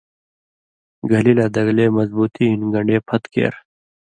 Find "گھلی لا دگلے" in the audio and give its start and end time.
1.11-1.85